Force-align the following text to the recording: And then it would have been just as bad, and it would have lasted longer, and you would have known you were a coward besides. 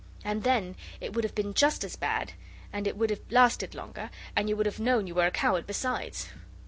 And 0.25 0.41
then 0.41 0.77
it 0.99 1.13
would 1.13 1.23
have 1.23 1.35
been 1.35 1.53
just 1.53 1.83
as 1.83 1.95
bad, 1.95 2.33
and 2.73 2.87
it 2.87 2.97
would 2.97 3.11
have 3.11 3.21
lasted 3.29 3.75
longer, 3.75 4.09
and 4.35 4.49
you 4.49 4.57
would 4.57 4.65
have 4.65 4.79
known 4.79 5.05
you 5.05 5.13
were 5.13 5.27
a 5.27 5.29
coward 5.31 5.67
besides. 5.67 6.27